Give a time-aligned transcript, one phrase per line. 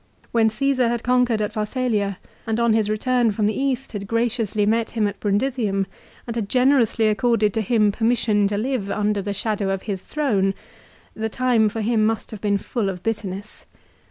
[0.31, 2.17] When Caesar had conquered at Pharsalia,
[2.47, 5.85] and on his return from the East had graciously met him at Brundisium
[6.25, 10.55] and had generously accorded to him permission to live under the shadow of his throne,
[11.13, 13.67] the time for him must have been full of bitterness.